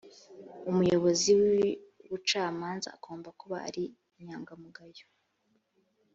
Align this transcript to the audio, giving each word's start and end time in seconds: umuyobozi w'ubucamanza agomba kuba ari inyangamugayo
umuyobozi 0.69 1.29
w'ubucamanza 1.39 2.87
agomba 2.95 3.29
kuba 3.39 3.57
ari 3.67 3.83
inyangamugayo 4.19 5.05